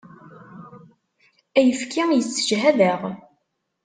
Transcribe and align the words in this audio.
Ayefki 1.57 2.03
yessejhad-aɣ. 2.17 3.01